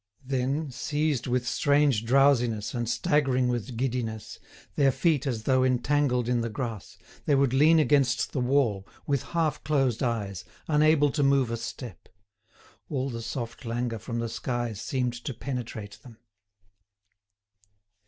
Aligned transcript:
Then, 0.25 0.71
seized 0.71 1.27
with 1.27 1.47
strange 1.47 2.05
drowsiness 2.05 2.73
and 2.73 2.89
staggering 2.89 3.49
with 3.49 3.77
giddiness, 3.77 4.39
their 4.75 4.91
feet 4.91 5.27
as 5.27 5.43
though 5.43 5.63
entangled 5.63 6.27
in 6.27 6.41
the 6.41 6.49
grass, 6.49 6.97
they 7.27 7.35
would 7.35 7.53
lean 7.53 7.77
against 7.77 8.31
the 8.31 8.39
wall, 8.39 8.87
with 9.05 9.21
half 9.21 9.63
closed 9.63 10.01
eyes, 10.01 10.43
unable 10.67 11.11
to 11.11 11.21
move 11.21 11.51
a 11.51 11.55
step. 11.57 12.09
All 12.89 13.11
the 13.11 13.21
soft 13.21 13.63
languor 13.63 13.99
from 13.99 14.17
the 14.17 14.27
skies 14.27 14.81
seemed 14.81 15.13
to 15.23 15.35
penetrate 15.35 15.99
them. 16.01 16.17